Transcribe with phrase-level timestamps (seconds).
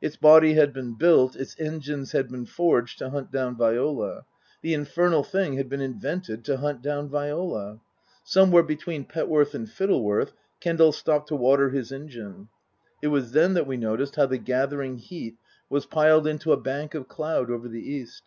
[0.00, 4.24] Its body had been built, its engines had been forged, to hunt down Viola.
[4.62, 7.80] The infernal thing had been invented to hunt down Viola.
[8.22, 12.50] .Somewhere between Petworth and Fittleworth Kendal stopped to water his engine.
[13.02, 16.94] It was then that we noticed how the gathering heat was piled into a bank
[16.94, 18.22] of cloud over the east.